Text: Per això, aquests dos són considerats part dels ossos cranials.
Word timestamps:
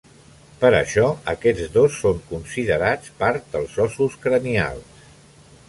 Per 0.61 0.69
això, 0.77 1.03
aquests 1.33 1.67
dos 1.75 1.99
són 2.05 2.23
considerats 2.31 3.13
part 3.21 3.47
dels 3.57 3.77
ossos 3.87 4.19
cranials. 4.25 5.07